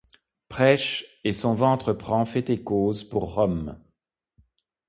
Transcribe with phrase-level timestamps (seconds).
[0.49, 3.79] Prêche, et son ventre prend fait et cause pour Rome;